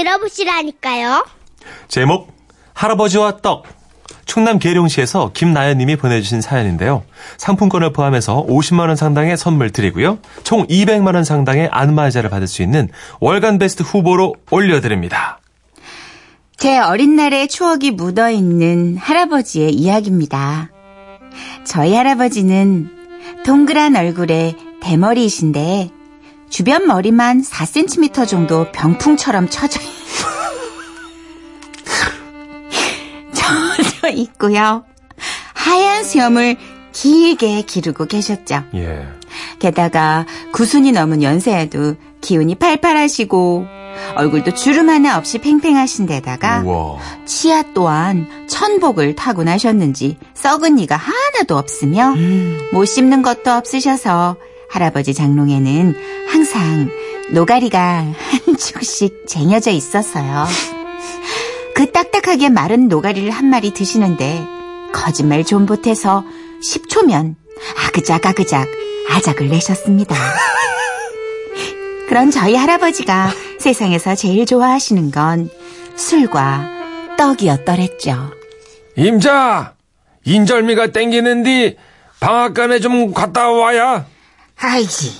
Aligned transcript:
들어보시라니까요. 0.00 1.26
제목 1.88 2.32
할아버지와 2.74 3.38
떡 3.38 3.66
충남 4.24 4.58
계룡시에서 4.58 5.32
김나연님이 5.34 5.96
보내주신 5.96 6.40
사연인데요. 6.40 7.02
상품권을 7.36 7.92
포함해서 7.92 8.46
50만 8.46 8.86
원 8.86 8.96
상당의 8.96 9.36
선물 9.36 9.70
드리고요. 9.70 10.18
총 10.44 10.66
200만 10.66 11.14
원 11.14 11.24
상당의 11.24 11.68
안마의자를 11.72 12.30
받을 12.30 12.46
수 12.46 12.62
있는 12.62 12.88
월간 13.20 13.58
베스트 13.58 13.82
후보로 13.82 14.36
올려드립니다. 14.50 15.40
제 16.56 16.78
어린 16.78 17.16
날의 17.16 17.48
추억이 17.48 17.90
묻어 17.90 18.30
있는 18.30 18.96
할아버지의 18.96 19.72
이야기입니다. 19.72 20.70
저희 21.64 21.94
할아버지는 21.94 22.90
동그란 23.44 23.96
얼굴에 23.96 24.54
대머리이신데 24.82 25.99
주변 26.50 26.86
머리만 26.86 27.42
4cm 27.42 28.28
정도 28.28 28.70
병풍처럼 28.72 29.48
쳐져 29.48 29.80
젖어 33.32 34.08
있고요. 34.12 34.84
하얀 35.54 36.04
수염을 36.04 36.56
길게 36.92 37.62
기르고 37.62 38.06
계셨죠. 38.06 38.64
예. 38.74 39.06
게다가 39.60 40.26
구순이 40.52 40.90
넘은 40.92 41.22
연세에도 41.22 41.94
기운이 42.20 42.56
팔팔하시고 42.56 43.66
얼굴도 44.16 44.54
주름 44.54 44.88
하나 44.88 45.18
없이 45.18 45.38
팽팽하신 45.38 46.06
데다가 46.06 46.62
우와. 46.62 46.98
치아 47.26 47.62
또한 47.74 48.26
천복을 48.48 49.14
타고나셨는지 49.14 50.16
썩은 50.34 50.78
이가 50.80 50.96
하나도 50.96 51.56
없으며 51.56 52.14
못 52.72 52.84
씹는 52.86 53.22
것도 53.22 53.52
없으셔서 53.52 54.36
할아버지 54.70 55.14
장롱에는 55.14 55.94
항상 56.28 56.90
노가리가 57.32 57.78
한 57.80 58.56
축씩 58.56 59.26
쟁여져 59.26 59.70
있었어요. 59.72 60.46
그 61.74 61.90
딱딱하게 61.90 62.48
마른 62.50 62.88
노가리를 62.88 63.30
한 63.30 63.46
마리 63.46 63.72
드시는데 63.72 64.46
거짓말 64.92 65.44
좀 65.44 65.66
보태서 65.66 66.24
10초면 66.62 67.34
아그작 67.86 68.24
아그작 68.26 68.68
아작을 69.10 69.48
내셨습니다. 69.48 70.14
그런 72.08 72.30
저희 72.30 72.54
할아버지가 72.54 73.30
세상에서 73.58 74.14
제일 74.14 74.46
좋아하시는 74.46 75.10
건 75.10 75.48
술과 75.96 77.16
떡이었더랬죠. 77.16 78.30
임자, 78.96 79.74
인절미가 80.24 80.88
땡기는디 80.88 81.76
방앗간에 82.18 82.80
좀 82.80 83.12
갔다 83.12 83.50
와야. 83.50 84.06
아이지, 84.62 85.12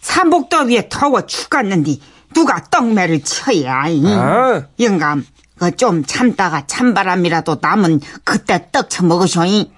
삼복더위에 0.00 0.88
더워 0.90 1.24
죽겠는디 1.26 2.00
누가 2.34 2.62
떡매를 2.64 3.22
쳐야. 3.22 3.86
이. 3.88 4.02
아. 4.06 4.66
영감, 4.80 5.24
그 5.58 5.70
좀 5.76 6.04
참다가 6.04 6.66
찬바람이라도 6.66 7.58
남은 7.62 8.00
그때 8.24 8.68
떡 8.72 8.90
처먹으쇼이. 8.90 9.70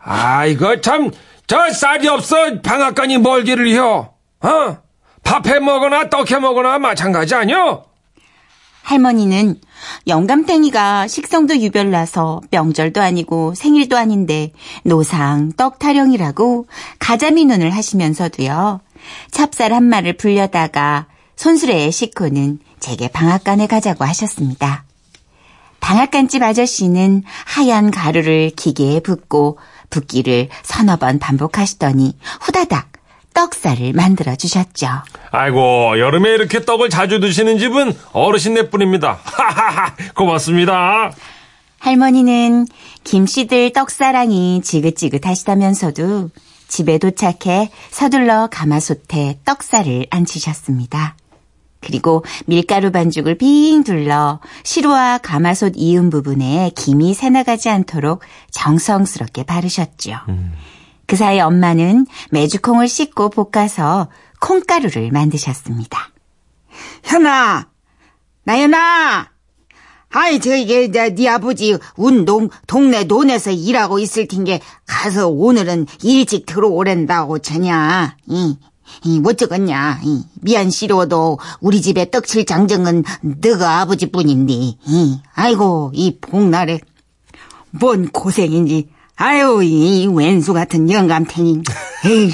아이고 0.00 0.80
참, 0.82 1.10
저 1.46 1.70
쌀이 1.70 2.06
없어 2.08 2.60
방앗간이 2.62 3.18
멀기를 3.18 3.74
혀. 3.74 4.12
어? 4.42 4.78
밥해 5.24 5.60
먹거나 5.60 6.10
떡해 6.10 6.38
먹거나 6.40 6.78
마찬가지 6.78 7.34
아니여? 7.34 7.84
할머니는 8.82 9.60
영감탱이가 10.06 11.08
식성도 11.08 11.56
유별나서 11.58 12.40
명절도 12.50 13.00
아니고 13.00 13.54
생일도 13.54 13.96
아닌데 13.96 14.52
노상 14.84 15.52
떡 15.52 15.78
타령이라고 15.78 16.66
가자미 16.98 17.44
눈을 17.44 17.70
하시면서도요. 17.70 18.80
찹쌀 19.30 19.72
한 19.72 19.84
마를 19.84 20.16
불려다가 20.16 21.06
손수레의 21.36 21.90
식구는 21.92 22.58
제게 22.80 23.08
방앗간에 23.08 23.66
가자고 23.66 24.04
하셨습니다. 24.04 24.84
방앗간집 25.80 26.42
아저씨는 26.42 27.24
하얀 27.44 27.90
가루를 27.90 28.50
기계에 28.56 29.00
붓고 29.00 29.58
붓기를 29.90 30.48
서너 30.62 30.96
번 30.96 31.18
반복하시더니 31.18 32.16
후다닥 32.40 32.92
떡살을 33.34 33.92
만들어 33.92 34.36
주셨죠. 34.36 34.86
아이고 35.30 35.98
여름에 35.98 36.30
이렇게 36.30 36.64
떡을 36.64 36.90
자주 36.90 37.20
드시는 37.20 37.58
집은 37.58 37.92
어르신네 38.12 38.70
뿐입니다. 38.70 39.18
하하하 39.22 39.94
고맙습니다. 40.14 41.12
할머니는 41.78 42.66
김씨들 43.04 43.72
떡사랑이 43.72 44.62
지긋지긋하시다면서도 44.62 46.30
집에 46.68 46.98
도착해 46.98 47.70
서둘러 47.90 48.48
가마솥에 48.50 49.40
떡살을 49.44 50.06
앉히셨습니다. 50.10 51.16
그리고 51.80 52.24
밀가루 52.46 52.92
반죽을 52.92 53.36
빙 53.36 53.82
둘러 53.82 54.40
시루와 54.62 55.18
가마솥 55.18 55.72
이음 55.76 56.10
부분에 56.10 56.70
김이 56.76 57.12
새나가지 57.12 57.68
않도록 57.68 58.22
정성스럽게 58.52 59.42
바르셨죠. 59.42 60.12
그 61.06 61.16
사이 61.16 61.40
엄마는 61.40 62.06
메주콩을 62.30 62.88
씻고 62.88 63.30
볶아서 63.30 64.08
콩가루를 64.40 65.10
만드셨습니다. 65.10 66.10
현아, 67.04 67.66
나연아. 68.44 69.32
아이 70.14 70.40
저기 70.40 70.90
네, 70.90 71.14
네 71.14 71.28
아버지 71.28 71.76
운동 71.96 72.50
동네 72.66 73.04
논에서 73.04 73.50
일하고 73.50 73.98
있을 73.98 74.28
텐게 74.28 74.60
가서 74.86 75.28
오늘은 75.28 75.86
일찍 76.02 76.44
들어오랜다고 76.44 77.38
전냐. 77.38 78.16
이, 78.26 78.58
이 79.04 79.22
어쩌겠냐. 79.24 80.00
이, 80.04 80.24
미안 80.42 80.70
싫어도 80.70 81.38
우리 81.60 81.80
집에 81.80 82.10
떡칠 82.10 82.44
장정은 82.44 83.04
너가 83.22 83.80
아버지 83.80 84.10
뿐인데. 84.10 84.52
이, 84.52 85.20
아이고 85.34 85.92
이 85.94 86.18
복날에 86.20 86.80
뭔 87.70 88.08
고생인지. 88.08 88.90
아유 89.16 89.62
이 89.62 90.06
왼수 90.06 90.52
같은 90.52 90.90
영감탱이. 90.90 91.62
에이. 92.06 92.32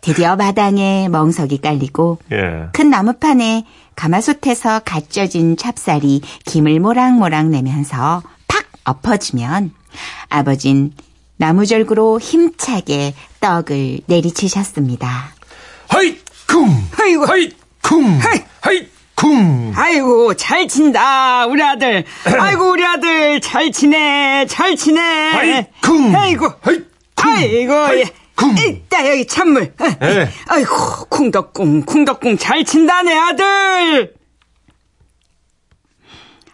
드디어 0.00 0.36
마당에 0.36 1.08
멍석이 1.08 1.58
깔리고 1.58 2.18
예. 2.32 2.68
큰 2.72 2.90
나무판에 2.90 3.64
가마솥에서 3.96 4.80
갓 4.84 5.10
쪄진 5.10 5.56
찹쌀이 5.56 6.20
김을 6.44 6.78
모락모락 6.80 7.46
내면서 7.48 8.22
팍 8.46 8.66
엎어지면 8.84 9.72
아버진 10.28 10.92
나무절구로 11.38 12.20
힘차게 12.20 13.14
떡을 13.40 14.00
내리치셨습니다. 14.06 15.32
하이 15.88 16.18
쿵, 16.46 16.68
아이고. 17.00 17.24
하이 17.24 17.50
쿵, 17.82 18.04
하이. 18.20 18.42
하이 18.60 18.88
쿵. 19.16 19.72
아이고 19.76 20.34
잘 20.34 20.66
친다 20.68 21.46
우리 21.46 21.62
아들 21.62 22.04
아이고 22.38 22.70
우리 22.70 22.84
아들 22.84 23.40
잘 23.40 23.70
치네 23.70 24.46
잘 24.46 24.76
치네 24.76 25.00
하이 25.30 25.66
쿵, 25.82 26.14
아이고 26.14 26.46
하이 26.60 26.78
쿵, 27.16 27.30
아이고 27.32 27.72
하이 27.72 28.00
예. 28.00 28.04
쿵. 28.36 28.56
이따 28.58 29.08
여기 29.08 29.26
찬물 29.26 29.72
어, 29.80 29.84
예. 30.02 30.28
아이고 30.48 31.06
쿵덕쿵 31.08 31.82
쿵덕쿵 31.82 32.38
잘 32.38 32.64
친다 32.64 33.02
내 33.02 33.14
아들 33.16 34.14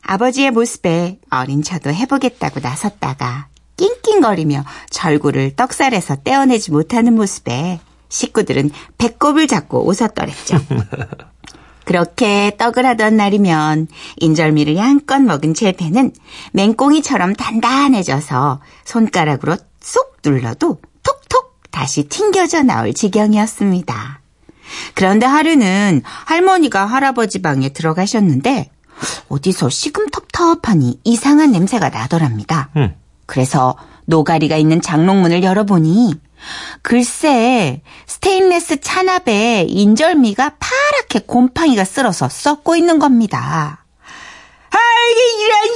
아버지의 0.02 0.50
모습에 0.50 1.18
어린 1.30 1.62
저도 1.62 1.90
해보겠다고 1.92 2.60
나섰다가 2.60 3.48
낑낑거리며 3.76 4.64
절구를 4.90 5.56
떡살에서 5.56 6.16
떼어내지 6.16 6.72
못하는 6.72 7.14
모습에 7.14 7.80
식구들은 8.08 8.70
배꼽을 8.98 9.46
잡고 9.46 9.86
웃었더랬죠. 9.88 10.58
그렇게 11.90 12.52
떡을 12.56 12.86
하던 12.86 13.16
날이면 13.16 13.88
인절미를 14.18 14.76
양껏 14.76 15.22
먹은 15.22 15.54
제 15.54 15.72
배는 15.72 16.12
맹꽁이처럼 16.52 17.34
단단해져서 17.34 18.60
손가락으로 18.84 19.56
쏙 19.80 20.18
눌러도 20.24 20.80
톡톡 21.02 21.56
다시 21.72 22.04
튕겨져 22.04 22.62
나올 22.62 22.94
지경이었습니다. 22.94 24.20
그런데 24.94 25.26
하루는 25.26 26.02
할머니가 26.26 26.86
할아버지 26.86 27.42
방에 27.42 27.70
들어가셨는데 27.70 28.70
어디서 29.28 29.68
시금텁텁하니 29.68 31.00
이상한 31.02 31.50
냄새가 31.50 31.88
나더랍니다. 31.88 32.70
음. 32.76 32.94
그래서 33.26 33.76
노가리가 34.06 34.56
있는 34.56 34.80
장롱문을 34.80 35.42
열어보니 35.42 36.14
글쎄 36.82 37.82
스테인레스 38.06 38.80
찬압에 38.80 39.66
인절미가 39.68 40.56
파랗게 40.58 41.20
곰팡이가 41.26 41.84
쓸어서 41.84 42.28
썩고 42.28 42.76
있는 42.76 42.98
겁니다. 42.98 43.84
아이고 44.70 45.20
이런 45.44 45.68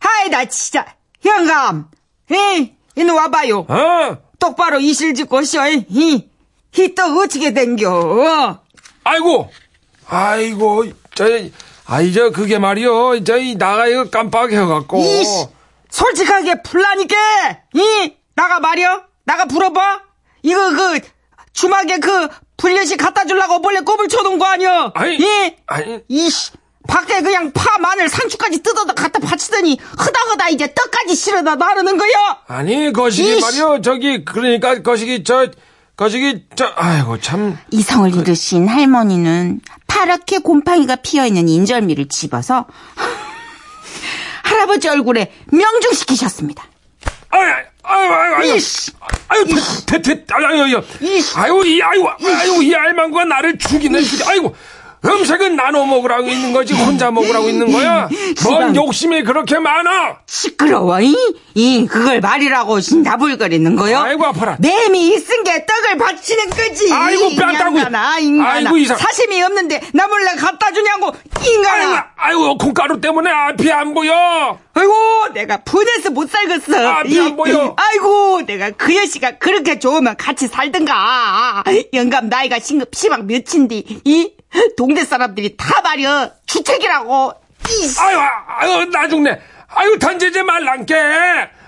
아이 0.00 0.28
나 0.30 0.44
진짜 0.46 0.86
영감 1.24 1.88
에이 2.30 2.74
이놈 2.96 3.16
와봐요 3.16 3.60
어? 3.60 4.18
똑바로 4.38 4.78
이실 4.78 5.14
짓고 5.14 5.42
쉬어 5.42 5.68
이이떡 5.68 7.16
어떻게 7.18 7.52
된겨 7.52 8.60
아이고, 9.04 9.50
아이고, 10.08 10.86
저, 11.14 11.26
아이, 11.84 12.12
저, 12.14 12.30
그게 12.30 12.58
말이요. 12.58 13.22
저, 13.24 13.36
이, 13.36 13.54
나가 13.56 13.86
이거 13.86 14.08
깜빡해갖고. 14.08 14.98
솔직하게 15.90 16.62
풀라니까 16.62 17.16
이 17.74 18.14
나가 18.34 18.58
말이야 18.58 19.03
나가 19.24 19.44
불어봐? 19.46 20.02
이거 20.42 20.70
그 20.70 21.00
주막에 21.52 21.98
그 21.98 22.28
불려시 22.56 22.96
갖다 22.96 23.24
주려고 23.24 23.58
몰래 23.58 23.80
꼽을 23.80 24.08
쳐놓은 24.08 24.38
거 24.38 24.44
아니야 24.46 24.90
아이, 24.94 25.16
이 25.16 25.54
아니, 25.66 26.00
이씨 26.08 26.52
밖에 26.86 27.22
그냥 27.22 27.50
파, 27.52 27.78
마늘, 27.78 28.08
상추까지 28.10 28.62
뜯어다 28.62 28.92
갖다 28.92 29.18
바치더니 29.18 29.78
흐다흐다 29.80 30.50
이제 30.50 30.72
떡까지 30.74 31.14
실어다 31.14 31.54
나르는 31.54 31.96
거요. 31.96 32.10
아니 32.46 32.92
거시기 32.92 33.36
이씨. 33.38 33.40
말이요 33.40 33.80
저기 33.80 34.22
그러니까 34.24 34.82
거시기 34.82 35.24
저 35.24 35.46
거시기 35.96 36.44
저 36.56 36.70
아이고 36.76 37.18
참. 37.20 37.56
이성을 37.70 38.14
잃으신 38.14 38.68
할머니는 38.68 39.60
파랗게 39.86 40.40
곰팡이가 40.40 40.96
피어있는 40.96 41.48
인절미를 41.48 42.08
집어서 42.10 42.66
할아버지 44.44 44.88
얼굴에 44.88 45.32
명중시키셨습니다. 45.52 46.64
아유 47.30 47.64
아유 47.84 48.10
아유 48.12 48.34
아유 48.36 48.54
이씨. 48.56 48.92
아유 49.28 49.44
퇴퇴 49.86 50.24
아유 50.32 50.46
아유 50.46 50.62
아유 50.62 50.82
이씨. 51.00 51.32
아유 51.36 51.62
이 51.66 51.82
아유 51.82 52.06
아유 52.06 52.62
이 52.62 52.74
알망구가 52.74 53.24
나를 53.24 53.58
죽이는 53.58 54.02
죽이 54.02 54.22
아이고 54.24 54.54
음식은 55.06 55.54
나눠 55.56 55.84
먹으라고 55.84 56.26
있는 56.30 56.54
거지 56.54 56.72
혼자 56.72 57.10
먹으라고 57.10 57.50
있는 57.50 57.70
거야 57.70 58.08
뭔. 58.42 58.74
욕심이 58.74 59.22
그렇게 59.22 59.58
많아 59.58 60.20
시끄러워, 60.26 60.98
이? 61.02 61.14
이, 61.52 61.86
그걸 61.86 62.20
말이라고 62.22 62.78
나불거리는 63.04 63.76
거요? 63.76 63.98
아이고, 63.98 64.24
아파라. 64.24 64.56
뱀이 64.62 65.08
있은 65.14 65.44
게 65.44 65.66
떡을 65.66 65.98
바치는 65.98 66.48
거지. 66.48 66.90
아이고, 66.90 67.36
뼈다구. 67.36 67.76
인간아, 67.78 68.18
인간아. 68.18 68.50
아이고, 68.50 68.78
이상- 68.78 68.96
사심이 68.96 69.42
없는데 69.42 69.82
나 69.92 70.06
몰래 70.08 70.30
갖다 70.36 70.72
주냐고, 70.72 71.08
아이고 71.36 71.50
인간아. 71.52 72.06
아이고 72.16 72.56
콩가루 72.56 73.00
때문에 73.02 73.30
앞이 73.30 73.70
안 73.70 73.92
보여 73.92 74.58
아이고, 74.74 75.28
내가 75.34 75.58
분해서 75.58 76.10
못 76.10 76.30
살겠어. 76.30 76.88
앞이 76.88 77.20
안 77.20 77.36
보여. 77.36 77.76
아이고, 77.76 78.42
내가 78.42 78.70
그 78.72 78.94
여씨가 78.96 79.38
그렇게 79.38 79.78
좋으면 79.78 80.16
같이 80.16 80.48
살든가. 80.48 81.64
영감 81.92 82.28
나이가 82.28 82.58
신급 82.58 82.94
시방 82.94 83.26
몇인디, 83.26 84.00
이? 84.04 84.32
동네 84.76 85.04
사람들이 85.04 85.56
다 85.56 85.80
말이여. 85.82 86.30
주책이라고. 86.46 87.34
이씨. 87.66 87.98
아유 87.98 88.18
아유 88.58 88.84
나 88.90 89.08
죽네 89.08 89.40
아유 89.68 89.98
던지지 89.98 90.42
말란게 90.42 90.94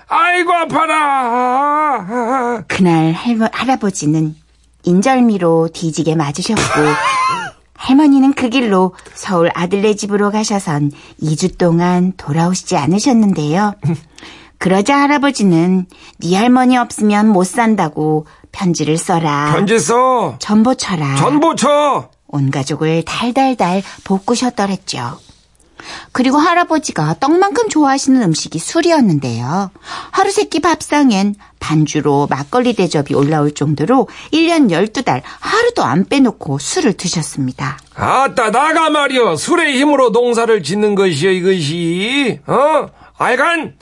아이고 0.07 0.53
아파라 0.53 2.63
그날 2.67 3.13
할머, 3.13 3.49
할아버지는 3.51 4.35
인절미로 4.83 5.69
뒤지게 5.73 6.13
맞으셨고 6.15 6.61
할머니는 7.77 8.33
그 8.33 8.49
길로 8.49 8.93
서울 9.13 9.49
아들네 9.53 9.95
집으로 9.95 10.31
가셔선 10.31 10.91
2주 11.21 11.57
동안 11.57 12.11
돌아오시지 12.17 12.75
않으셨는데요. 12.75 13.75
그러자 14.59 14.97
할아버지는 14.97 15.85
네 16.19 16.35
할머니 16.35 16.77
없으면 16.77 17.29
못 17.29 17.45
산다고 17.45 18.25
편지를 18.51 18.97
써라. 18.97 19.53
편지 19.55 19.79
써 19.79 20.35
전보 20.39 20.75
쳐라. 20.75 21.15
전보 21.15 21.55
쳐 21.55 22.09
온 22.27 22.51
가족을 22.51 23.03
달달달 23.05 23.81
볶으셨더랬죠. 24.03 25.17
그리고 26.11 26.37
할아버지가 26.37 27.15
떡만큼 27.19 27.69
좋아하시는 27.69 28.21
음식이 28.21 28.59
술이었는데요. 28.59 29.71
하루 30.11 30.31
세끼 30.31 30.59
밥상엔 30.59 31.35
반주로 31.59 32.27
막걸리 32.29 32.73
대접이 32.73 33.13
올라올 33.15 33.53
정도로 33.53 34.07
1년 34.31 34.69
12달 34.69 35.21
하루도 35.39 35.83
안 35.83 36.05
빼놓고 36.05 36.59
술을 36.59 36.93
드셨습니다. 36.93 37.79
아따 37.95 38.51
나가 38.51 38.89
말이여. 38.89 39.35
술의 39.35 39.77
힘으로 39.79 40.09
농사를 40.09 40.63
짓는 40.63 40.95
것이여 40.95 41.31
이것이. 41.31 42.39
어? 42.47 42.87
알간? 43.17 43.75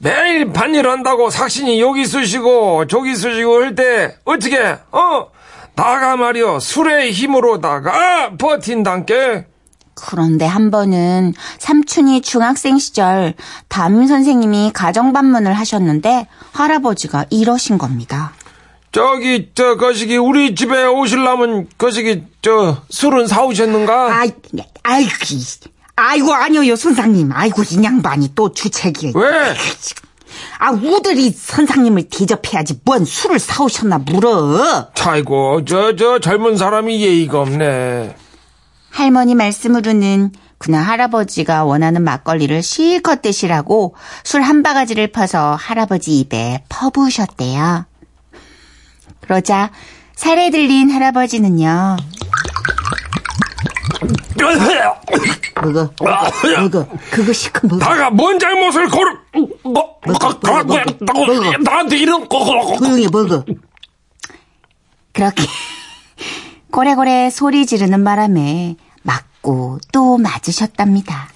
매일 0.00 0.52
반일 0.52 0.88
한다고 0.88 1.28
삭신이 1.28 1.80
여기 1.80 2.06
쓰시고 2.06 2.86
저기 2.86 3.16
쓰시고 3.16 3.62
할 3.62 3.74
때 3.74 4.16
어떻게? 4.24 4.58
어? 4.92 5.26
나가 5.74 6.16
말이여. 6.16 6.60
술의 6.60 7.10
힘으로다가. 7.12 8.32
버틴단께 8.38 9.46
그런데 10.00 10.44
한 10.46 10.70
번은 10.70 11.34
삼촌이 11.58 12.20
중학생 12.22 12.78
시절 12.78 13.34
담임 13.68 14.06
선생님이 14.06 14.72
가정반문을 14.74 15.52
하셨는데 15.52 16.26
할아버지가 16.52 17.26
이러신 17.30 17.78
겁니다. 17.78 18.32
저기 18.92 19.50
저 19.54 19.76
거시기 19.76 20.16
우리 20.16 20.54
집에 20.54 20.84
오실라면 20.86 21.68
거시기 21.76 22.24
저 22.42 22.78
술은 22.90 23.26
사오셨는가 23.26 24.14
아이, 24.18 24.32
아이고, 24.82 25.10
이- 25.30 25.44
아이고, 25.96 26.32
아니요, 26.32 26.76
선상님. 26.76 27.30
아이고, 27.32 27.64
이 27.70 27.82
양반이 27.82 28.32
또 28.34 28.52
주책이에요. 28.52 29.12
왜 29.16 29.54
아, 30.60 30.70
우들이 30.70 31.30
선상님을 31.30 32.04
대접해야지. 32.10 32.80
뭔 32.84 33.04
술을 33.04 33.38
사오셨나 33.38 33.98
물어. 33.98 34.88
아이고 35.00 35.64
저 35.64 35.96
저 35.96 36.18
젊은 36.20 36.56
사람이 36.56 37.00
예의가 37.00 37.40
없네 37.40 38.14
할머니 38.98 39.36
말씀으로는 39.36 40.32
그날 40.58 40.82
할아버지가 40.82 41.64
원하는 41.64 42.02
막걸리를 42.02 42.62
실컷 42.64 43.22
드시라고 43.22 43.94
술 44.24 44.42
한 44.42 44.64
바가지를 44.64 45.12
퍼서 45.12 45.54
할아버지 45.54 46.18
입에 46.18 46.64
퍼부으셨대요. 46.68 47.86
그러자 49.20 49.70
살에 50.16 50.50
들린 50.50 50.90
할아버지는요. 50.90 51.96
먹어, 55.62 55.90
먹어, 56.00 56.88
그거 57.10 57.32
시큼 57.32 57.68
먹어. 57.68 57.84
다가 57.84 58.10
뭔 58.10 58.36
잘못을 58.40 58.88
고르 58.88 59.10
뭐 59.62 60.00
나한테 61.62 61.98
이런 61.98 62.28
거 62.28 62.76
조용히 62.78 63.06
먹어. 63.12 63.44
그렇게 65.12 65.44
고래고래 66.72 67.30
소리 67.30 67.64
지르는 67.64 68.02
바람에 68.04 68.76
맞고 69.02 69.78
또 69.92 70.18
맞으셨답니다. 70.18 71.28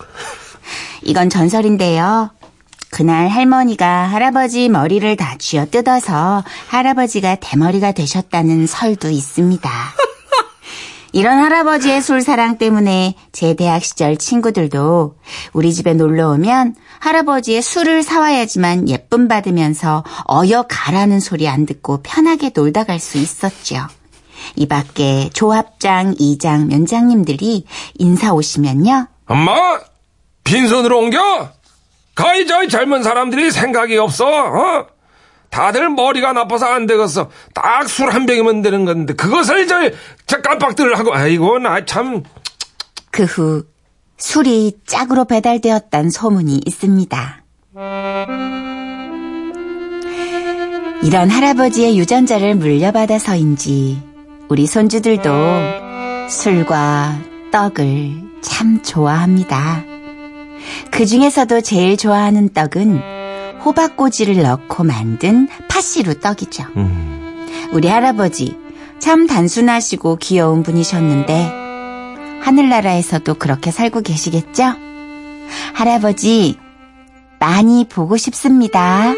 이건 1.02 1.30
전설인데요. 1.30 2.30
그날 2.90 3.28
할머니가 3.28 3.86
할아버지 3.86 4.68
머리를 4.68 5.16
다 5.16 5.36
쥐어 5.38 5.66
뜯어서 5.70 6.44
할아버지가 6.68 7.36
대머리가 7.36 7.92
되셨다는 7.92 8.66
설도 8.66 9.08
있습니다. 9.08 9.70
이런 11.12 11.38
할아버지의 11.38 12.02
술사랑 12.02 12.58
때문에 12.58 13.14
제 13.32 13.54
대학 13.54 13.82
시절 13.82 14.16
친구들도 14.16 15.16
우리 15.52 15.72
집에 15.72 15.94
놀러 15.94 16.30
오면 16.32 16.74
할아버지의 17.00 17.62
술을 17.62 18.02
사와야지만 18.02 18.88
예쁨 18.88 19.26
받으면서 19.28 20.04
어여 20.30 20.66
가라는 20.68 21.20
소리 21.20 21.48
안 21.48 21.66
듣고 21.66 22.00
편하게 22.02 22.50
놀다 22.54 22.84
갈 22.84 22.98
수 22.98 23.18
있었죠. 23.18 23.86
이 24.56 24.66
밖에 24.66 25.30
조합장, 25.32 26.14
이장, 26.18 26.68
면장님들이 26.68 27.64
인사 27.98 28.32
오시면요. 28.32 29.06
엄마 29.26 29.80
빈손으로 30.44 30.98
옮겨 30.98 31.50
거의 32.14 32.46
저 32.46 32.66
젊은 32.66 33.02
사람들이 33.02 33.50
생각이 33.50 33.96
없어 33.96 34.26
어? 34.26 34.86
다들 35.50 35.88
머리가 35.90 36.32
나빠서 36.32 36.66
안 36.66 36.86
되겠어 36.86 37.30
딱 37.54 37.84
술 37.84 38.10
한 38.12 38.26
병이면 38.26 38.62
되는 38.62 38.84
건데 38.84 39.14
그것을 39.14 39.66
저, 39.66 39.76
저 40.26 40.40
깜빡들을 40.42 40.98
하고 40.98 41.14
아이고 41.14 41.58
나 41.58 41.84
참 41.84 42.22
그 43.10 43.24
후 43.24 43.64
술이 44.18 44.78
짝으로 44.86 45.24
배달되었단 45.26 46.10
소문이 46.10 46.60
있습니다. 46.66 47.42
이런 51.02 51.28
할아버지의 51.30 51.98
유전자를 51.98 52.54
물려받아서인지 52.54 54.00
우리 54.52 54.66
손주들도 54.66 55.30
술과 56.28 57.18
떡을 57.52 58.10
참 58.42 58.82
좋아합니다. 58.82 59.82
그 60.90 61.06
중에서도 61.06 61.62
제일 61.62 61.96
좋아하는 61.96 62.50
떡은 62.50 63.00
호박꼬지를 63.64 64.42
넣고 64.42 64.84
만든 64.84 65.48
팥시루 65.70 66.20
떡이죠. 66.20 66.64
우리 67.72 67.88
할아버지 67.88 68.54
참 68.98 69.26
단순하시고 69.26 70.16
귀여운 70.16 70.62
분이셨는데 70.62 72.40
하늘나라에서도 72.42 73.32
그렇게 73.36 73.70
살고 73.70 74.02
계시겠죠? 74.02 74.64
할아버지 75.72 76.58
많이 77.40 77.86
보고 77.88 78.18
싶습니다. 78.18 79.14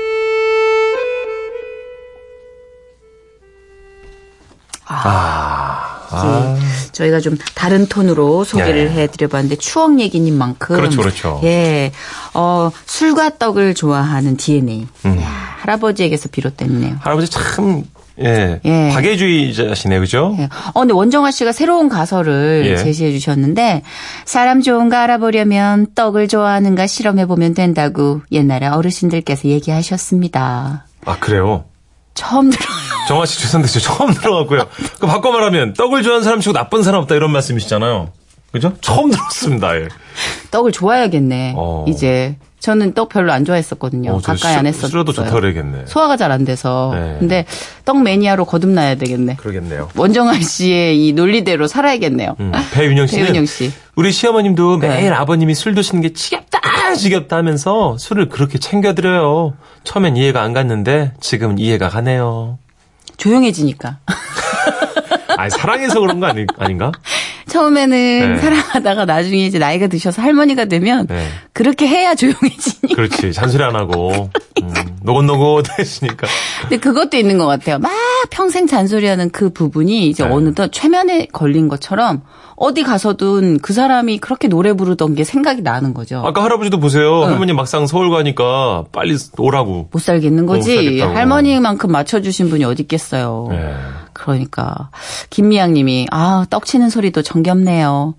이제 6.15 6.91
저희가 6.93 7.21
좀 7.21 7.37
다른 7.55 7.87
톤으로 7.87 8.45
소개를 8.45 8.95
네. 8.95 9.03
해드려봤는데 9.03 9.57
추억 9.57 9.99
얘기인 9.99 10.37
만큼 10.37 10.77
그렇죠, 10.77 11.01
그렇죠. 11.01 11.41
예, 11.45 11.93
어 12.35 12.71
술과 12.87 13.39
떡을 13.39 13.75
좋아하는 13.75 14.37
DNA 14.37 14.87
야, 15.07 15.29
할아버지에게서 15.61 16.29
비롯됐네요. 16.31 16.99
할아버지 17.01 17.31
참, 17.31 17.85
예. 18.21 18.61
예. 18.65 18.91
박애주의자시네, 18.93 19.99
그죠? 19.99 20.37
예. 20.39 20.49
어, 20.73 20.81
근데 20.81 20.95
원정아 20.95 21.31
씨가 21.31 21.53
새로운 21.53 21.89
가설을 21.89 22.65
예. 22.67 22.77
제시해 22.77 23.11
주셨는데, 23.13 23.83
사람 24.25 24.63
좋은 24.63 24.89
거 24.89 24.97
알아보려면 24.97 25.89
떡을 25.95 26.29
좋아하는가 26.29 26.87
실험해 26.87 27.27
보면 27.27 27.55
된다고 27.55 28.21
옛날에 28.31 28.69
어르신들께서 28.69 29.49
얘기하셨습니다. 29.49 30.87
아, 31.05 31.19
그래요? 31.19 31.65
처음 32.15 32.51
들어요. 32.51 32.74
정아 33.09 33.27
씨 33.27 33.39
죄송한데 33.41 33.71
저 33.73 33.81
처음 33.81 34.13
들어갔고요. 34.15 34.67
그 34.99 35.07
바꿔 35.07 35.31
말하면 35.33 35.75
떡을 35.75 36.03
좋아하는 36.03 36.25
사람 36.25 36.41
치고 36.41 36.53
나쁜 36.53 36.83
사람 36.83 37.03
없다 37.03 37.15
이런 37.15 37.31
말씀이시잖아요. 37.33 38.11
그죠? 38.53 38.73
처음 38.81 39.11
들었습니다. 39.11 39.77
예. 39.77 39.89
떡을 40.51 40.73
좋아야겠네. 40.73 41.55
어. 41.57 41.85
이제 41.89 42.37
저는 42.61 42.95
떡 42.95 43.11
별로 43.11 43.33
안 43.33 43.45
좋아했었거든요. 43.45 44.13
어, 44.13 44.21
저 44.23 44.33
가까이 44.33 44.53
시- 44.53 44.59
안 44.59 44.67
했었어요. 44.67 44.89
싫어도 44.89 45.13
좋다 45.13 45.33
그래야겠네. 45.33 45.85
소화가 45.87 46.17
잘 46.17 46.31
안 46.33 46.45
돼서. 46.47 46.93
네. 46.95 47.17
근데 47.19 47.45
떡 47.85 48.01
매니아로 48.03 48.45
거듭나야 48.47 48.95
되겠네. 48.95 49.37
그러겠네요. 49.37 49.91
원정아 49.97 50.39
씨의 50.41 51.05
이 51.07 51.13
논리대로 51.13 51.67
살아야겠네요. 51.67 52.37
음, 52.41 52.53
배윤영 52.73 53.07
씨는 53.09 53.25
배윤영 53.25 53.47
씨. 53.47 53.71
우리 53.97 54.13
시어머님도 54.13 54.79
네. 54.79 54.89
매일 54.89 55.13
아버님이 55.13 55.55
술 55.55 55.75
드시는 55.75 56.01
게 56.01 56.13
지겹다 56.15 56.95
지겹다 56.95 57.37
하면서 57.37 57.97
술을 57.99 58.29
그렇게 58.31 58.59
챙겨드려요. 58.59 59.55
처음엔 59.83 60.17
이해가 60.17 60.41
안 60.43 60.53
갔는데 60.55 61.13
지금은 61.21 61.59
이해가 61.59 61.89
가네요. 61.91 62.59
조용해지니까. 63.17 63.99
아니 65.37 65.51
사랑해서 65.51 66.01
그런 66.01 66.21
거 66.21 66.27
아니, 66.27 66.47
아닌가? 66.59 66.93
처음에는 67.49 68.35
네. 68.35 68.41
사랑 68.41 68.59
하다가 68.75 69.05
나중에 69.05 69.47
이제 69.47 69.59
나이가 69.59 69.87
드셔서 69.87 70.21
할머니가 70.23 70.65
되면 70.67 71.07
네. 71.07 71.27
그렇게 71.53 71.87
해야 71.87 72.15
조용해지니까. 72.15 72.95
그렇지 72.97 73.33
잔소리 73.33 73.63
안 73.63 73.77
하고 73.77 74.31
음, 74.63 74.73
노곤노곤해지니까 75.03 76.27
근데 76.63 76.79
그것도 76.79 77.17
있는 77.17 77.39
것 77.39 77.47
같아요. 77.47 77.79
막 77.79 77.93
평생 78.31 78.67
잔소리하는 78.67 79.31
그 79.31 79.51
부분이 79.51 80.09
이제 80.09 80.25
네. 80.25 80.31
어느덧 80.33 80.71
최면에 80.73 81.27
걸린 81.33 81.69
것처럼 81.69 82.23
어디 82.57 82.83
가서든 82.83 83.59
그 83.59 83.73
사람이 83.73 84.19
그렇게 84.19 84.49
노래 84.49 84.73
부르던 84.73 85.15
게 85.15 85.25
생각이 85.25 85.63
나는 85.63 85.93
거죠. 85.93 86.23
아까 86.25 86.43
할아버지도 86.45 86.79
보세요. 86.79 87.25
할머니 87.25 87.53
막상 87.53 87.87
서울 87.87 88.11
가니까 88.11 88.85
빨리 88.93 89.17
오라고. 89.39 89.89
못 89.91 89.99
살겠는 90.01 90.47
못 90.47 90.55
거지. 90.55 90.75
살겠다고. 90.75 91.15
할머니만큼 91.15 91.91
맞춰주신 91.91 92.51
분이 92.51 92.65
어디 92.65 92.83
있겠어요. 92.83 93.49
네. 93.51 93.75
그러니까 94.13 94.91
김미양 95.31 95.73
님이 95.75 96.07
아 96.13 96.47
떡치는 96.49 96.91
소리도 96.91 97.23
정겹네요. 97.23 98.15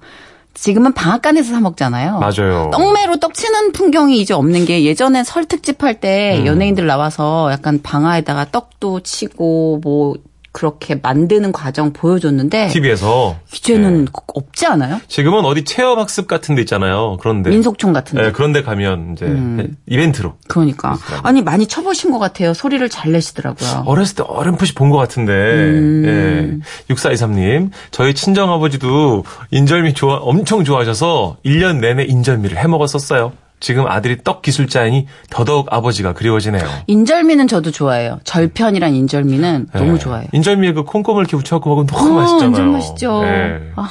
지금은 0.56 0.94
방앗간에서 0.94 1.54
사 1.54 1.60
먹잖아요. 1.60 2.20
맞아요. 2.20 2.72
떡매로 2.72 3.18
떡치는 3.18 3.74
풍경이 3.74 4.20
이제 4.20 4.34
없는 4.34 4.66
게 4.66 4.84
예전엔 4.84 5.24
설 5.24 5.46
특집 5.46 5.84
할때 5.84 6.40
음. 6.40 6.46
연예인들 6.48 6.88
나와서 6.88 7.52
약간 7.52 7.82
방아에다가 7.84 8.48
떡도 8.52 9.02
치고 9.02 9.82
뭐 9.84 10.16
그렇게 10.56 10.96
만드는 10.96 11.52
과정 11.52 11.92
보여줬는데 11.92 12.70
TV에서 12.70 13.36
이제는 13.54 14.08
없지 14.34 14.66
않아요? 14.68 15.02
지금은 15.10 15.44
어디 15.44 15.66
체험 15.66 16.00
학습 16.00 16.28
같은 16.28 16.56
데 16.56 16.62
있잖아요. 16.62 17.18
그런데 17.20 17.50
민속촌 17.50 17.92
같은 17.92 18.18
데. 18.18 18.24
네, 18.28 18.32
그런데 18.32 18.64
가면 18.64 19.12
이제 19.12 19.26
음. 19.26 19.76
이벤트로 19.86 20.36
그러니까 20.48 20.98
아니 21.24 21.42
많이 21.42 21.68
쳐 21.68 21.82
보신 21.82 22.10
것 22.10 22.20
같아요. 22.20 22.54
소리를 22.54 22.88
잘 22.88 23.12
내시더라고요. 23.12 23.84
어렸을 23.86 24.16
때 24.16 24.24
어렴풋이 24.26 24.74
본 24.76 24.86
것 24.86 24.98
같은데. 24.98 25.34
음. 25.34 26.62
예. 26.90 26.94
6423님, 26.94 27.72
저희 27.92 28.14
친정 28.14 28.50
아버지도 28.54 29.26
인절미 29.52 29.94
좋아, 29.94 30.16
엄청 30.18 30.64
좋아하셔서 30.64 31.38
1년 31.44 31.80
내내 31.80 32.04
인절미를 32.06 32.58
해 32.58 32.68
먹었었어요. 32.68 33.34
지금 33.66 33.88
아들이 33.88 34.18
떡 34.24 34.44
기술자이니 34.44 35.08
더더욱 35.32 35.70
아버지가 35.74 36.14
그리워지네요. 36.14 36.64
인절미는 36.86 37.48
저도 37.48 37.72
좋아해요. 37.72 38.20
절편이랑 38.24 38.94
인절미는 38.94 39.70
예. 39.74 39.80
너무 39.80 39.98
좋아해요. 39.98 40.28
인절미에 40.34 40.74
그 40.74 40.84
콩고물 40.84 41.24
이렇게 41.24 41.36
붙여갖고 41.36 41.70
먹으면 41.72 41.88
너무 41.88 42.12
어, 42.12 42.22
맛있잖아요. 42.22 42.46
완전 42.46 42.72
맛있죠. 42.74 43.24
예. 43.26 43.72
아, 43.76 43.90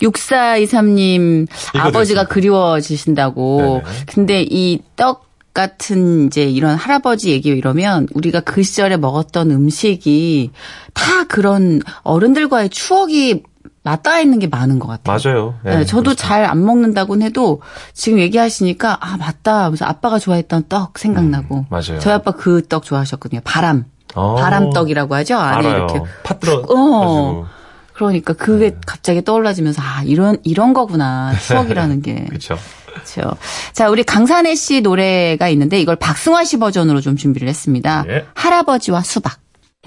6423님 0.00 1.48
이거 1.74 1.82
아버지가 1.84 2.22
됐습니다. 2.22 2.24
그리워지신다고. 2.28 3.82
네네. 3.84 4.04
근데 4.06 4.42
이 4.48 4.80
떡 4.96 5.26
같은 5.52 6.28
이제 6.28 6.44
이런 6.44 6.76
할아버지 6.76 7.30
얘기 7.30 7.50
이러면 7.50 8.08
우리가 8.14 8.40
그 8.40 8.62
시절에 8.62 8.96
먹었던 8.96 9.50
음식이 9.50 10.50
다 10.94 11.24
그런 11.28 11.82
어른들과의 12.04 12.70
추억이 12.70 13.42
맞닿아 13.84 14.20
있는 14.20 14.38
게 14.38 14.46
많은 14.46 14.78
것 14.78 14.86
같아요. 14.88 15.18
맞아요. 15.24 15.54
예, 15.66 15.78
네, 15.78 15.84
저도. 15.84 16.14
잘 16.14 16.44
안 16.44 16.64
먹는다고는 16.64 17.26
해도 17.26 17.60
지금 17.94 18.18
얘기하시니까 18.20 18.98
아 19.00 19.16
맞다. 19.16 19.68
그래서 19.70 19.84
아빠가 19.86 20.18
좋아했던 20.18 20.64
떡 20.68 20.98
생각나고. 20.98 21.56
음, 21.58 21.64
맞아요. 21.68 21.98
저희 22.00 22.14
아빠 22.14 22.30
그 22.32 22.62
떡 22.68 22.84
좋아하셨거든요. 22.84 23.40
바람. 23.44 23.84
어. 24.14 24.36
바람떡이라고 24.36 25.14
하죠. 25.16 25.36
안에 25.36 25.66
알아요. 25.68 25.76
이렇게 25.90 26.00
팥 26.22 26.38
들어. 26.40 26.62
어. 26.68 27.46
그러니까 27.94 28.32
그게 28.34 28.70
네. 28.70 28.76
갑자기 28.86 29.22
떠올라지면서 29.24 29.82
아 29.82 30.02
이런 30.04 30.38
이런 30.44 30.72
거구나 30.74 31.32
추억이라는 31.46 32.02
게 32.02 32.24
그렇죠. 32.28 32.56
그렇죠. 32.86 33.36
자 33.72 33.88
우리 33.88 34.02
강산혜 34.04 34.54
씨 34.54 34.80
노래가 34.80 35.48
있는데 35.48 35.80
이걸 35.80 35.96
박승화 35.96 36.44
씨 36.44 36.58
버전으로 36.58 37.00
좀 37.00 37.16
준비를 37.16 37.48
했습니다. 37.48 38.04
예. 38.08 38.26
할아버지와 38.34 39.02
수박. 39.02 39.38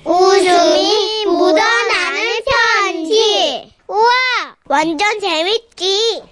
웃음이 0.03 1.25
묻어나는 1.25 2.39
편지. 2.83 3.74
우와, 3.87 4.09
완전 4.67 5.19
재밌지. 5.19 6.23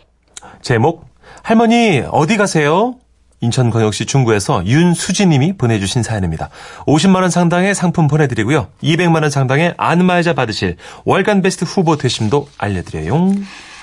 제목 0.62 1.06
할머니 1.42 2.04
어디 2.12 2.38
가세요? 2.38 2.96
인천광역시 3.42 4.06
중구에서 4.06 4.66
윤수지님이 4.66 5.58
보내주신 5.58 6.02
사연입니다. 6.02 6.50
50만 6.88 7.22
원 7.22 7.30
상당의 7.30 7.76
상품 7.76 8.08
보내드리고요. 8.08 8.68
200만 8.82 9.22
원 9.22 9.30
상당의 9.30 9.74
안마의자 9.78 10.34
받으실 10.34 10.78
월간 11.04 11.42
베스트 11.42 11.66
후보 11.66 11.98
되심도 11.98 12.48
알려드려요. 12.58 13.34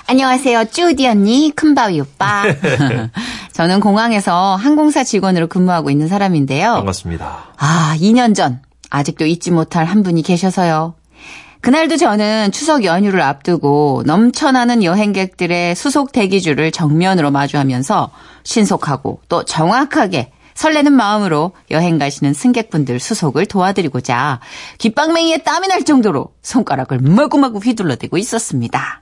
안녕하세요. 0.07 0.65
쭈디 0.65 1.07
언니, 1.07 1.51
큰바위 1.55 1.99
오빠. 2.01 2.43
저는 3.53 3.79
공항에서 3.81 4.55
항공사 4.55 5.03
직원으로 5.03 5.45
근무하고 5.47 5.91
있는 5.91 6.07
사람인데요. 6.07 6.73
반갑습니다. 6.73 7.53
아, 7.57 7.95
2년 7.99 8.33
전 8.33 8.61
아직도 8.89 9.27
잊지 9.27 9.51
못할 9.51 9.85
한 9.85 10.01
분이 10.01 10.23
계셔서요. 10.23 10.95
그날도 11.61 11.97
저는 11.97 12.51
추석 12.51 12.83
연휴를 12.83 13.21
앞두고 13.21 14.03
넘쳐나는 14.05 14.83
여행객들의 14.83 15.75
수속 15.75 16.11
대기줄을 16.11 16.71
정면으로 16.71 17.29
마주하면서 17.31 18.11
신속하고 18.43 19.21
또 19.29 19.45
정확하게 19.45 20.31
설레는 20.55 20.91
마음으로 20.91 21.53
여행 21.69 21.97
가시는 21.97 22.33
승객분들 22.33 22.99
수속을 22.99 23.45
도와드리고자 23.45 24.39
귓방맹이에 24.79 25.37
땀이 25.39 25.67
날 25.67 25.83
정도로 25.83 26.33
손가락을 26.41 26.99
마구마구 26.99 27.59
휘둘러대고 27.59 28.17
있었습니다. 28.17 29.01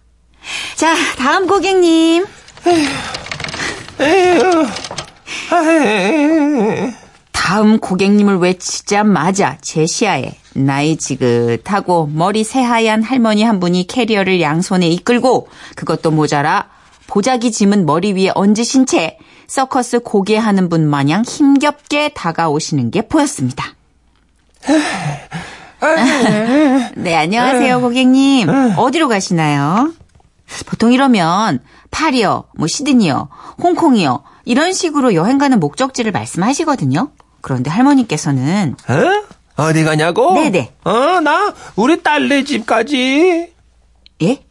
자, 0.76 0.96
다음 1.18 1.48
고객님. 1.48 2.26
다음 7.50 7.80
고객님을 7.80 8.38
외치자마자 8.38 9.58
제 9.62 9.88
시야에 9.88 10.34
나이 10.54 10.98
지긋하고 10.98 12.06
머리 12.06 12.44
새하얀 12.44 13.02
할머니 13.02 13.42
한 13.42 13.60
분이 13.60 13.88
캐리어를 13.88 14.40
양손에 14.40 14.88
이끌고 14.88 15.48
그것도 15.76 16.12
모자라 16.12 16.70
보자기 17.08 17.52
짐은 17.52 17.88
머리 17.88 18.14
위에 18.14 18.30
얹으신 18.36 18.86
채 18.86 19.18
서커스 19.48 20.02
고개하는 20.02 20.70
분 20.70 20.88
마냥 20.88 21.24
힘겹게 21.24 22.10
다가오시는 22.10 22.92
게 22.92 23.08
보였습니다. 23.08 23.74
네, 26.98 27.16
안녕하세요, 27.16 27.82
고객님. 27.82 28.48
어디로 28.78 29.08
가시나요? 29.08 29.92
보통 30.68 30.94
이러면 30.94 31.64
파리요, 31.90 32.44
뭐 32.56 32.68
시드니요, 32.68 33.30
홍콩이요 33.64 34.22
이런 34.46 34.72
식으로 34.72 35.16
여행 35.16 35.40
가는 35.40 35.60
목적지를 35.60 36.12
말씀하시거든요. 36.12 37.12
그런데 37.42 37.70
할머니께서는 37.70 38.76
어? 38.88 39.64
어디 39.64 39.84
가냐고? 39.84 40.34
네네. 40.34 40.74
어, 40.86 41.20
나 41.22 41.54
우리 41.76 42.02
딸네 42.02 42.44
집까지. 42.46 43.54
예? 44.22 44.44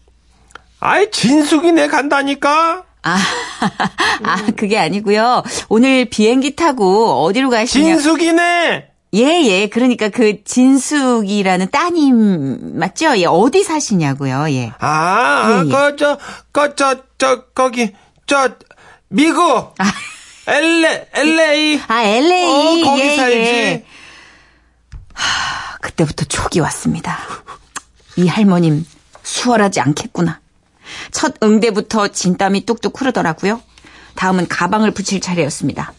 아이, 0.81 1.11
진숙이네 1.11 1.89
간다니까? 1.89 2.85
아, 3.03 3.19
아 4.23 4.47
그게 4.57 4.79
아니고요. 4.79 5.43
오늘 5.69 6.05
비행기 6.05 6.57
타고 6.57 7.25
어디로 7.25 7.51
가시냐? 7.51 7.97
진숙이네! 7.97 8.89
예, 9.15 9.23
예. 9.45 9.69
그러니까 9.69 10.11
그 10.11 10.45
진숙이라는 10.45 11.71
따님 11.71 12.79
맞죠? 12.79 13.17
예, 13.17 13.25
어디 13.25 13.63
사시냐고요. 13.65 14.51
예. 14.51 14.73
아, 14.79 15.63
예, 15.65 15.67
예. 15.67 15.71
그, 15.71 15.97
저, 15.97 16.19
그, 16.53 16.75
저, 16.77 16.97
저, 17.17 17.45
거기, 17.55 17.93
저, 18.27 18.51
미국! 19.09 19.75
LA, 20.49 21.05
LA! 21.13 21.81
아, 21.89 22.03
LA. 22.03 22.45
어, 22.45 22.85
거기 22.91 23.03
예, 23.03 23.17
살지. 23.17 23.37
예. 23.37 23.85
그때부터 25.81 26.25
촉이 26.25 26.61
왔습니다. 26.63 27.19
이 28.17 28.27
할머님 28.27 28.87
수월하지 29.23 29.81
않겠구나. 29.81 30.41
첫 31.11 31.35
응대부터 31.43 32.09
진땀이 32.09 32.65
뚝뚝 32.67 33.01
흐르더라고요. 33.01 33.61
다음은 34.15 34.49
가방을 34.49 34.91
붙일 34.93 35.21
차례였습니다. 35.21 35.93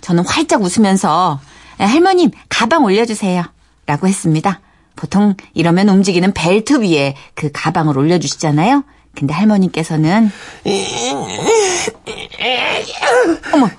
저는 0.00 0.24
활짝 0.26 0.62
웃으면서 0.62 1.40
"에, 1.80 1.84
할머님 1.84 2.30
가방 2.48 2.84
올려주세요. 2.84 3.42
라고 3.86 4.08
했습니다. 4.08 4.60
보통 4.94 5.34
이러면 5.52 5.88
움직이는 5.90 6.32
벨트 6.32 6.80
위에 6.82 7.14
그 7.34 7.50
가방을 7.52 7.98
올려주시잖아요. 7.98 8.84
근데 9.16 9.32
할머님께서는 9.34 10.30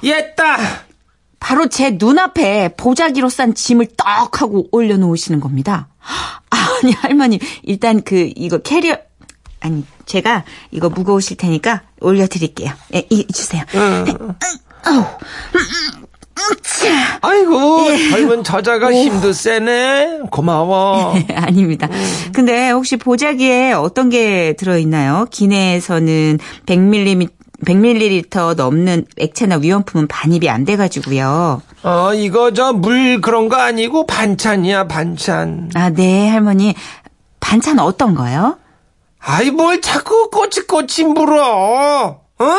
옛다! 0.04 0.58
바로 1.40 1.70
제 1.70 1.92
눈앞에 1.92 2.70
보자기로 2.76 3.30
싼 3.30 3.54
짐을 3.54 3.90
떡 3.96 4.42
하고 4.42 4.68
올려놓으시는 4.72 5.40
겁니다. 5.40 5.88
아니 6.50 6.92
할머니 6.94 7.40
일단 7.64 8.02
그 8.04 8.32
이거 8.36 8.58
캐리어 8.58 8.98
아니, 9.60 9.84
제가 10.06 10.44
이거 10.72 10.90
무거우실 10.90 11.38
테니까 11.38 11.84
올려드릴게요. 12.00 12.72
예, 12.94 13.08
이, 13.10 13.26
주세요. 13.28 13.64
아이고 17.22 17.86
젊은 18.12 18.44
저자가 18.44 18.92
힘도 18.92 19.34
세네. 19.34 20.22
고마워. 20.32 21.16
아닙니다. 21.34 21.88
근데 22.34 22.70
혹시 22.70 22.98
보자기에 22.98 23.74
어떤 23.74 24.10
게 24.10 24.54
들어있나요? 24.58 25.28
기내에서는 25.32 26.40
100ml, 26.66 27.30
100ml 27.66 28.56
넘는 28.56 29.06
액체나 29.18 29.58
위험품은 29.58 30.08
반입이 30.08 30.50
안 30.50 30.64
돼가지고요. 30.66 31.62
어 31.84 32.14
이거 32.14 32.54
저 32.54 32.74
물 32.74 33.22
그런 33.22 33.50
거 33.50 33.58
아니고 33.58 34.06
반찬이야 34.08 34.88
반찬. 34.88 35.72
아, 35.76 35.90
네, 35.90 36.30
할머니. 36.30 36.76
반찬 37.40 37.80
어떤 37.80 38.14
거요? 38.14 38.58
아이 39.20 39.52
뭘 39.52 39.82
자꾸 39.82 40.30
꼬치꼬치 40.30 41.06
물어. 41.06 42.22
어? 42.40 42.56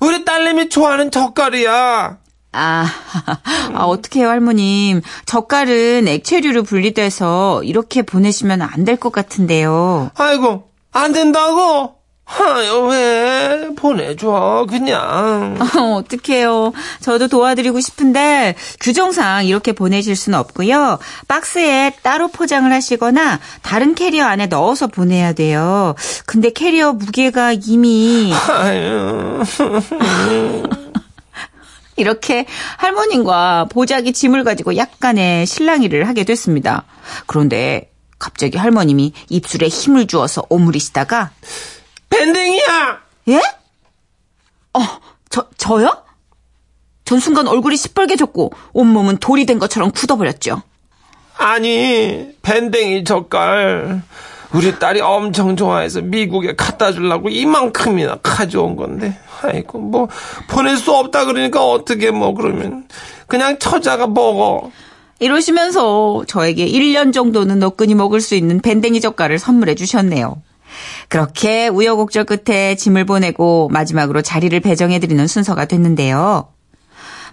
우리 0.00 0.24
딸내미 0.24 0.68
좋아하는 0.68 1.10
젓갈이야. 1.10 2.18
아, 2.52 2.86
아, 3.74 3.84
어떡해요, 3.84 4.28
할머님. 4.28 5.02
젓갈은 5.26 6.08
액체류로 6.08 6.62
분리돼서 6.64 7.62
이렇게 7.62 8.02
보내시면 8.02 8.62
안 8.62 8.84
될 8.84 8.96
것 8.96 9.12
같은데요. 9.12 10.10
아이고 10.16 10.64
안 10.92 11.12
된다고? 11.12 11.94
아유 12.30 12.88
왜 12.90 13.68
보내줘 13.76 14.66
그냥. 14.68 15.56
어, 15.76 15.94
어떡해요. 15.94 16.72
저도 17.00 17.28
도와드리고 17.28 17.80
싶은데 17.80 18.54
규정상 18.80 19.46
이렇게 19.46 19.72
보내실 19.72 20.14
수는 20.16 20.38
없고요. 20.38 20.98
박스에 21.26 21.92
따로 22.02 22.28
포장을 22.28 22.70
하시거나 22.70 23.40
다른 23.62 23.94
캐리어 23.94 24.24
안에 24.26 24.46
넣어서 24.46 24.88
보내야 24.88 25.32
돼요. 25.32 25.94
근데 26.26 26.50
캐리어 26.50 26.92
무게가 26.94 27.52
이미 27.54 28.32
아유. 28.50 29.42
이렇게 31.98 32.46
할머님과 32.76 33.66
보자기 33.70 34.12
짐을 34.12 34.44
가지고 34.44 34.76
약간의 34.76 35.46
실랑이를 35.46 36.08
하게 36.08 36.24
됐습니다. 36.24 36.84
그런데 37.26 37.90
갑자기 38.18 38.58
할머님이 38.58 39.12
입술에 39.28 39.68
힘을 39.68 40.06
주어서 40.06 40.44
오므리시다가 40.48 41.30
밴댕이야. 42.10 43.00
예? 43.28 43.40
어, 44.74 44.80
저, 45.30 45.46
저요? 45.56 46.04
전 47.04 47.20
순간 47.20 47.46
얼굴이 47.46 47.76
시뻘개졌고 47.76 48.52
온몸은 48.72 49.18
돌이 49.18 49.46
된 49.46 49.58
것처럼 49.58 49.90
굳어버렸죠. 49.90 50.62
아니 51.38 52.32
밴댕이 52.42 53.04
젓갈 53.04 54.02
우리 54.52 54.78
딸이 54.78 55.00
엄청 55.00 55.56
좋아해서 55.56 56.00
미국에 56.00 56.54
갖다 56.56 56.92
주려고 56.92 57.28
이만큼이나 57.28 58.16
가져온 58.16 58.76
건데 58.76 59.18
아이고 59.42 59.78
뭐 59.78 60.08
보낼 60.48 60.76
수 60.76 60.92
없다 60.92 61.24
그러니까 61.24 61.64
어떻게 61.64 62.10
뭐 62.10 62.34
그러면 62.34 62.86
그냥 63.26 63.58
처자가 63.58 64.06
먹어 64.06 64.70
이러시면서 65.20 66.24
저에게 66.26 66.66
1년 66.66 67.12
정도는 67.12 67.58
너끈히 67.58 67.94
먹을 67.94 68.20
수 68.20 68.34
있는 68.34 68.60
밴댕이 68.60 69.00
젓갈을 69.00 69.38
선물해 69.38 69.74
주셨네요. 69.74 70.40
그렇게 71.08 71.66
우여곡절 71.68 72.24
끝에 72.24 72.76
짐을 72.76 73.04
보내고 73.04 73.68
마지막으로 73.72 74.22
자리를 74.22 74.58
배정해드리는 74.60 75.26
순서가 75.26 75.64
됐는데요. 75.64 76.48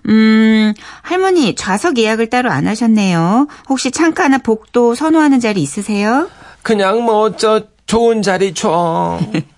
음, 0.08 0.74
할머니 1.02 1.56
좌석 1.56 1.98
예약을 1.98 2.30
따로 2.30 2.50
안 2.52 2.68
하셨네요. 2.68 3.48
혹시 3.70 3.92
창가나 3.92 4.40
복도 4.40 4.96
선호하는 4.96 5.40
자리 5.40 5.62
있으세요? 5.62 6.30
그냥 6.64 7.04
뭐 7.04 7.32
저 7.38 7.62
좋은 7.86 8.22
자리 8.24 8.54
줘 8.54 9.20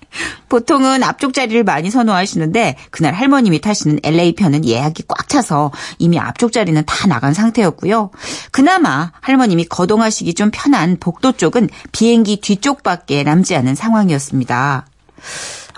보통은 0.49 1.03
앞쪽 1.03 1.33
자리를 1.33 1.63
많이 1.63 1.89
선호하시는데 1.89 2.77
그날 2.91 3.13
할머님이 3.13 3.61
타시는 3.61 3.99
LA 4.03 4.35
편은 4.35 4.65
예약이 4.65 5.03
꽉 5.07 5.27
차서 5.29 5.71
이미 5.99 6.19
앞쪽 6.19 6.51
자리는 6.51 6.81
다 6.85 7.07
나간 7.07 7.33
상태였고요. 7.33 8.11
그나마 8.51 9.11
할머님이 9.21 9.65
거동하시기 9.65 10.33
좀 10.33 10.51
편한 10.51 10.97
복도 10.99 11.31
쪽은 11.31 11.69
비행기 11.91 12.41
뒤쪽밖에 12.41 13.23
남지 13.23 13.55
않은 13.55 13.75
상황이었습니다. 13.75 14.85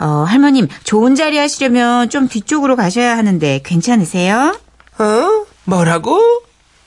어, 0.02 0.06
할머님 0.28 0.68
좋은 0.84 1.16
자리 1.16 1.38
하시려면 1.38 2.10
좀 2.10 2.28
뒤쪽으로 2.28 2.76
가셔야 2.76 3.18
하는데 3.18 3.62
괜찮으세요? 3.64 4.58
어 5.00 5.46
뭐라고 5.66 6.20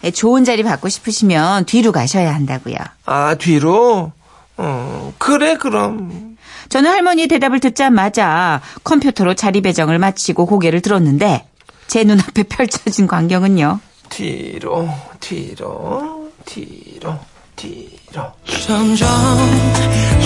네, 0.01 0.11
좋은 0.11 0.45
자리 0.45 0.62
받고 0.62 0.88
싶으시면 0.88 1.65
뒤로 1.67 1.93
가셔야 1.93 2.35
한다고요. 2.35 2.77
아 3.07 3.35
뒤로 3.37 4.12
어 4.57 5.15
그래 5.19 5.57
그럼 5.57 6.32
저는 6.73 6.91
할머니의 6.91 7.29
대답을 7.29 7.61
듣자마자 7.61 8.63
컴퓨터로 8.83 9.35
자리 9.35 9.61
배정을 9.61 9.99
마치고 9.99 10.47
고개를 10.47 10.81
들었는데 10.81 11.47
제 11.87 12.03
눈앞에 12.03 12.45
펼쳐진 12.49 13.07
광경은요. 13.07 13.79
뒤로 14.09 14.89
뒤로 15.21 16.31
뒤로 16.47 17.19
뒤로 17.57 18.33
점점 18.65 19.07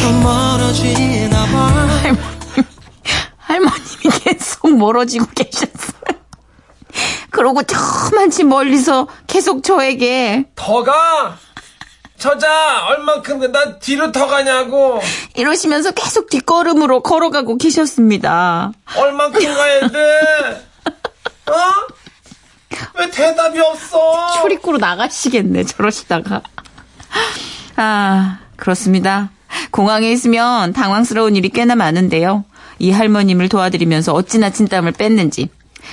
더 0.01 0.13
멀어지나 0.23 1.47
봐 1.47 1.99
할머님이 3.39 4.21
계속 4.23 4.73
멀어지고 4.77 5.27
계셨어요. 5.35 5.97
그러고 7.31 7.65
저만치 7.65 8.45
멀리서 8.45 9.09
계속 9.27 9.65
저에게 9.65 10.45
더 10.55 10.85
가 10.85 11.37
처자 12.19 12.87
얼만큼 12.87 13.53
나 13.53 13.79
뒤로 13.79 14.11
더 14.11 14.27
가냐고 14.27 15.01
이러시면서 15.35 15.91
계속 15.93 16.31
뒷걸음으로 16.31 17.03
걸어가고 17.03 17.57
계셨습니다. 17.59 18.73
얼만큼 18.97 19.43
가야 19.45 19.89
돼? 19.89 20.67
어? 21.51 21.97
왜 22.99 23.11
대답이 23.11 23.59
없어? 23.61 24.41
초리꾸로 24.41 24.79
나가시겠네, 24.79 25.65
저러시다가. 25.65 26.43
아, 27.77 28.39
그렇습니다. 28.57 29.31
공항에 29.71 30.11
있으면 30.11 30.73
당황스러운 30.73 31.37
일이 31.37 31.49
꽤나 31.49 31.75
많은데요. 31.75 32.45
이 32.79 32.91
할머님을 32.91 33.49
도와드리면서 33.49 34.13
어찌나 34.13 34.51
진땀을 34.51 34.93
뺐는지. 34.93 35.49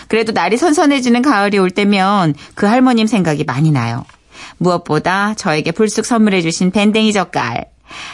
그래도 0.08 0.32
날이 0.32 0.58
선선해지는 0.58 1.22
가을이 1.22 1.58
올 1.60 1.70
때면 1.70 2.34
그 2.56 2.66
할머님 2.66 3.08
생각이 3.08 3.44
많이 3.44 3.72
나요. 3.72 4.06
무엇보다 4.58 5.34
저에게 5.36 5.71
불쑥 5.71 6.06
선물해주신 6.06 6.71
밴댕이 6.71 7.13
젓갈. 7.13 7.65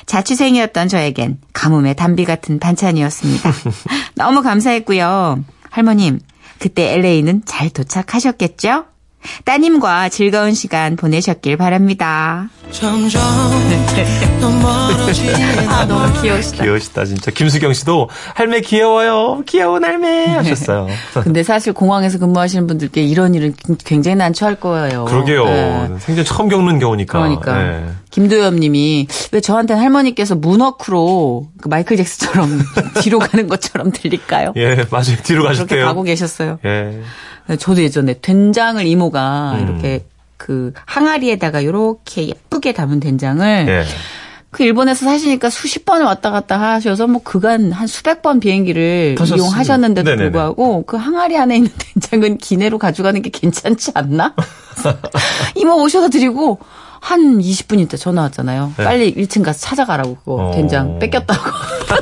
자취생이었던 0.05 0.87
저에겐 0.87 1.37
가뭄의 1.53 1.95
단비 1.95 2.25
같은 2.25 2.59
반찬이었습니다. 2.59 3.51
너무 4.15 4.41
감사했고요. 4.41 5.43
할머님, 5.69 6.19
그때 6.59 6.93
LA는 6.93 7.43
잘 7.45 7.69
도착하셨겠죠? 7.69 8.85
따님과 9.45 10.10
즐거운 10.10 10.53
시간 10.53 10.95
보내셨길 10.95 11.58
바랍니다. 11.58 12.49
멀어지나 14.62 15.88
봐 15.88 16.13
귀여우시다. 16.21 16.63
귀여우시다, 16.63 17.05
진짜. 17.05 17.32
김수경 17.32 17.73
씨도 17.73 18.10
할매 18.36 18.62
귀여워요. 18.62 19.41
귀여운 19.45 19.84
할매 19.84 20.27
하셨어요. 20.27 20.88
근데 21.23 21.43
사실 21.43 21.73
공항에서 21.73 22.19
근무하시는 22.19 22.67
분들께 22.67 23.01
이런 23.01 23.34
일은 23.34 23.53
굉장히 23.86 24.15
난처할 24.15 24.55
거예요. 24.55 25.05
그러게요. 25.05 25.45
네. 25.45 25.89
생전 25.99 26.25
처음 26.25 26.47
겪는 26.49 26.79
경우니까. 26.79 27.19
그러니까 27.19 27.58
네. 27.58 27.86
김도엽 28.12 28.55
님이 28.55 29.08
왜 29.32 29.41
저한테는 29.41 29.82
할머니께서 29.82 30.36
문워크로 30.36 31.47
그 31.62 31.67
마이클 31.67 31.97
잭슨처럼 31.97 32.62
뒤로 33.01 33.19
가는 33.19 33.47
것처럼 33.47 33.91
들릴까요? 33.91 34.53
예, 34.55 34.86
맞아요. 34.89 35.17
뒤로 35.23 35.43
그렇게 35.43 35.47
가실게요. 35.47 35.86
가고 35.86 36.03
계셨어요. 36.03 36.60
예. 36.65 37.01
저도 37.57 37.81
예전에 37.81 38.15
된장을 38.21 38.85
이모가 38.85 39.53
음. 39.55 39.63
이렇게 39.63 40.05
그 40.38 40.71
항아리에다가 40.85 41.62
이렇게 41.62 42.27
예쁘게 42.27 42.73
담은 42.73 42.99
된장을 42.99 43.65
예. 43.67 43.83
그 44.51 44.63
일본에서 44.63 45.05
사시니까 45.05 45.49
수십 45.49 45.85
번을 45.85 46.05
왔다 46.05 46.31
갔다 46.31 46.59
하셔서 46.59 47.07
뭐 47.07 47.21
그간 47.23 47.71
한 47.71 47.85
수백 47.88 48.21
번 48.21 48.39
비행기를 48.39 49.15
타셨어요. 49.17 49.43
이용하셨는데도 49.43 50.09
네네네. 50.09 50.31
불구하고 50.31 50.83
그 50.85 50.97
항아리 50.97 51.38
안에 51.38 51.57
있는 51.57 51.69
된장은 51.77 52.38
기내로 52.38 52.79
가져가는 52.79 53.21
게 53.21 53.29
괜찮지 53.29 53.91
않나? 53.93 54.33
이모 55.55 55.75
오셔서 55.83 56.09
드리고 56.09 56.57
한 56.99 57.39
20분 57.39 57.79
있다 57.79 57.97
전화 57.97 58.23
왔잖아요. 58.23 58.73
네. 58.77 58.83
빨리 58.83 59.13
1층 59.13 59.43
가서 59.43 59.59
찾아가라고 59.59 60.15
그거 60.15 60.35
어. 60.35 60.51
된장 60.51 60.99
뺏겼다고. 60.99 61.41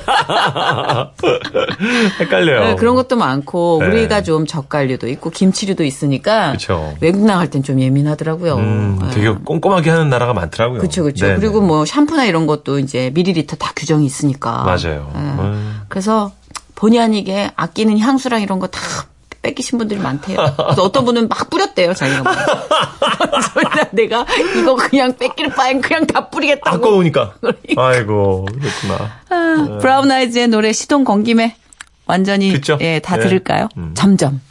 헷갈려요. 2.20 2.60
네, 2.62 2.76
그런 2.76 2.96
것도 2.96 3.16
많고 3.16 3.80
네. 3.82 3.88
우리가 3.88 4.24
좀 4.24 4.46
젓갈류도 4.46 5.08
있고 5.10 5.30
김치류도 5.30 5.84
있으니까 5.84 6.54
그쵸. 6.54 6.96
외국 7.02 7.26
나갈 7.26 7.50
땐 7.50 7.64
좀 7.64 7.80
예민하더라고요. 7.82 8.56
음, 8.56 9.00
네. 9.02 9.10
되게 9.12 9.30
꼼꼼하게 9.32 9.90
하는 9.90 10.10
나라가 10.10 10.34
많더라고요. 10.34 10.80
그렇죠, 10.80 11.04
그렇죠. 11.04 11.26
그리고 11.36 11.62
뭐 11.62 11.86
샴푸나 11.86 12.26
이런 12.26 12.48
것도 12.48 12.80
이제 12.80 13.12
미리리터 13.14 13.56
다 13.58 13.72
규정이 13.76 14.06
있으니까. 14.06 14.64
맞아요. 14.64 15.12
예. 15.16 15.20
음. 15.20 15.82
그래서 15.90 16.32
본의 16.76 17.00
아니게 17.00 17.52
아끼는 17.56 18.00
향수랑 18.00 18.42
이런 18.42 18.60
거 18.60 18.68
다 18.68 18.80
뺏기신 19.42 19.78
분들이 19.78 20.00
많대요. 20.00 20.38
그래서 20.58 20.84
어떤 20.84 21.06
분은 21.06 21.28
막 21.28 21.50
뿌렸대요, 21.50 21.94
자기가. 21.94 22.24
막. 22.24 22.36
그래서 23.54 23.90
내가 23.92 24.26
이거 24.58 24.76
그냥 24.76 25.16
뺏길 25.18 25.50
바엔 25.50 25.82
그냥 25.82 26.06
다 26.08 26.30
뿌리겠다고. 26.30 26.78
아까우니까. 26.78 27.36
아이고, 27.78 28.46
그렇구나. 28.46 29.12
아, 29.30 29.78
브라운 29.80 30.12
아이즈의 30.12 30.48
노래 30.48 30.74
시동 30.74 31.04
건 31.04 31.24
김에 31.24 31.56
완전히 32.06 32.54
그쵸? 32.54 32.78
예, 32.82 33.00
다 33.00 33.18
네. 33.18 33.24
들을까요? 33.24 33.68
음. 33.78 33.92
점점. 33.96 34.42